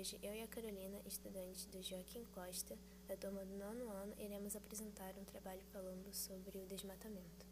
hoje, 0.00 0.18
eu 0.22 0.34
e 0.34 0.42
a 0.42 0.48
Carolina, 0.48 0.98
estudantes 1.04 1.66
do 1.66 1.82
Joaquim 1.82 2.24
Costa, 2.32 2.78
da 3.06 3.14
turma 3.14 3.44
do 3.44 3.54
nono 3.54 3.90
ano, 3.90 4.14
iremos 4.18 4.56
apresentar 4.56 5.12
um 5.18 5.24
trabalho 5.24 5.60
falando 5.70 6.10
sobre 6.14 6.56
o 6.56 6.66
desmatamento. 6.66 7.44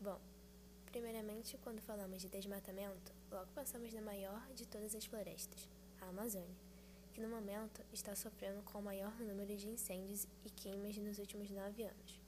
Bom, 0.00 0.20
primeiramente, 0.86 1.56
quando 1.58 1.80
falamos 1.80 2.20
de 2.20 2.28
desmatamento, 2.28 3.12
logo 3.30 3.46
pensamos 3.54 3.92
na 3.92 4.02
maior 4.02 4.44
de 4.52 4.66
todas 4.66 4.96
as 4.96 5.04
florestas, 5.04 5.68
a 6.00 6.08
Amazônia, 6.08 6.56
que 7.14 7.20
no 7.20 7.28
momento 7.28 7.80
está 7.92 8.16
sofrendo 8.16 8.60
com 8.64 8.80
o 8.80 8.82
maior 8.82 9.16
número 9.20 9.56
de 9.56 9.68
incêndios 9.68 10.26
e 10.44 10.50
queimas 10.50 10.96
nos 10.96 11.20
últimos 11.20 11.48
nove 11.48 11.84
anos. 11.84 12.20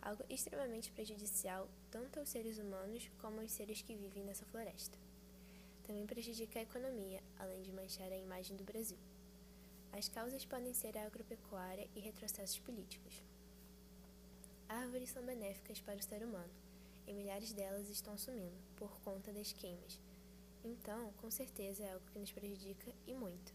Algo 0.00 0.24
extremamente 0.30 0.90
prejudicial 0.92 1.68
tanto 1.90 2.18
aos 2.18 2.30
seres 2.30 2.56
humanos 2.56 3.10
como 3.18 3.42
aos 3.42 3.52
seres 3.52 3.82
que 3.82 3.94
vivem 3.94 4.24
nessa 4.24 4.46
floresta 4.46 5.03
também 6.04 6.06
prejudica 6.06 6.58
a 6.58 6.62
economia, 6.62 7.22
além 7.38 7.62
de 7.62 7.72
manchar 7.72 8.10
a 8.12 8.16
imagem 8.16 8.56
do 8.56 8.64
Brasil. 8.64 8.98
As 9.92 10.08
causas 10.08 10.44
podem 10.44 10.74
ser 10.74 10.96
a 10.98 11.06
agropecuária 11.06 11.88
e 11.96 12.00
retrocessos 12.00 12.58
políticos. 12.58 13.22
Árvores 14.68 15.10
são 15.10 15.24
benéficas 15.24 15.80
para 15.80 15.98
o 15.98 16.02
ser 16.02 16.22
humano, 16.22 16.52
e 17.06 17.12
milhares 17.12 17.52
delas 17.52 17.88
estão 17.88 18.18
sumindo 18.18 18.56
por 18.76 18.90
conta 19.00 19.32
das 19.32 19.52
queimas. 19.52 19.98
Então, 20.64 21.12
com 21.20 21.30
certeza 21.30 21.82
é 21.82 21.92
algo 21.92 22.04
que 22.12 22.18
nos 22.18 22.32
prejudica 22.32 22.92
e 23.06 23.14
muito. 23.14 23.52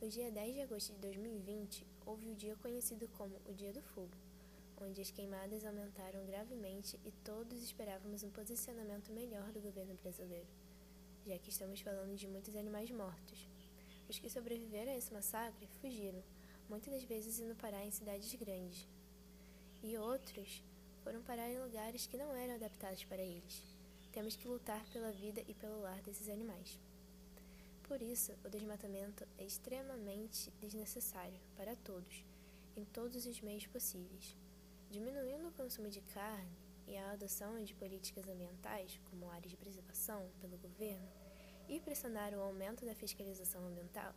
No 0.00 0.08
dia 0.08 0.30
10 0.30 0.54
de 0.54 0.60
agosto 0.62 0.92
de 0.94 0.98
2020, 0.98 1.86
houve 2.06 2.30
o 2.30 2.34
dia 2.34 2.56
conhecido 2.56 3.08
como 3.16 3.36
o 3.46 3.54
Dia 3.54 3.72
do 3.72 3.82
Fogo, 3.82 4.16
onde 4.80 5.00
as 5.00 5.10
queimadas 5.10 5.64
aumentaram 5.64 6.24
gravemente 6.26 6.98
e 7.04 7.12
todos 7.24 7.62
esperávamos 7.62 8.24
um 8.24 8.30
posicionamento 8.30 9.12
melhor 9.12 9.52
do 9.52 9.60
governo 9.60 9.94
brasileiro 10.02 10.48
já 11.26 11.38
que 11.38 11.50
estamos 11.50 11.80
falando 11.80 12.16
de 12.16 12.26
muitos 12.26 12.54
animais 12.56 12.90
mortos. 12.90 13.48
Os 14.08 14.18
que 14.18 14.28
sobreviveram 14.28 14.92
a 14.92 14.96
esse 14.96 15.12
massacre 15.12 15.66
fugiram, 15.80 16.22
muitas 16.68 16.92
das 16.92 17.04
vezes 17.04 17.38
indo 17.38 17.54
parar 17.56 17.84
em 17.84 17.90
cidades 17.90 18.34
grandes. 18.34 18.86
E 19.82 19.96
outros 19.96 20.62
foram 21.02 21.22
parar 21.22 21.48
em 21.48 21.60
lugares 21.60 22.06
que 22.06 22.16
não 22.16 22.32
eram 22.34 22.54
adaptados 22.54 23.04
para 23.04 23.22
eles. 23.22 23.62
Temos 24.12 24.36
que 24.36 24.46
lutar 24.46 24.84
pela 24.90 25.10
vida 25.10 25.42
e 25.48 25.54
pelo 25.54 25.80
lar 25.80 26.00
desses 26.02 26.28
animais. 26.28 26.78
Por 27.84 28.00
isso, 28.00 28.32
o 28.44 28.48
desmatamento 28.48 29.26
é 29.38 29.44
extremamente 29.44 30.50
desnecessário 30.60 31.38
para 31.56 31.76
todos, 31.76 32.24
em 32.76 32.84
todos 32.84 33.26
os 33.26 33.40
meios 33.40 33.66
possíveis. 33.66 34.36
Diminuindo 34.90 35.48
o 35.48 35.52
consumo 35.52 35.88
de 35.88 36.00
carne, 36.00 36.56
e 36.86 36.96
a 36.96 37.12
adoção 37.12 37.62
de 37.62 37.74
políticas 37.74 38.26
ambientais, 38.28 39.00
como 39.10 39.30
áreas 39.30 39.50
de 39.50 39.56
preservação 39.56 40.30
pelo 40.40 40.56
governo, 40.58 41.08
e 41.68 41.80
pressionar 41.80 42.34
o 42.34 42.40
aumento 42.40 42.84
da 42.84 42.94
fiscalização 42.94 43.66
ambiental, 43.66 44.14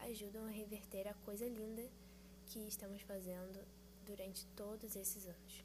ajudam 0.00 0.44
a 0.46 0.50
reverter 0.50 1.08
a 1.08 1.14
coisa 1.14 1.48
linda 1.48 1.88
que 2.46 2.58
estamos 2.66 3.02
fazendo 3.02 3.64
durante 4.04 4.46
todos 4.48 4.96
esses 4.96 5.26
anos. 5.26 5.64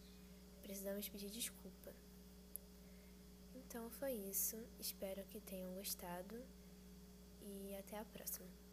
Precisamos 0.61 1.09
pedir 1.09 1.29
desculpa. 1.29 1.93
Então 3.55 3.89
foi 3.89 4.13
isso, 4.13 4.57
espero 4.79 5.23
que 5.25 5.41
tenham 5.41 5.73
gostado 5.73 6.41
e 7.41 7.75
até 7.75 7.97
a 7.97 8.05
próxima. 8.05 8.64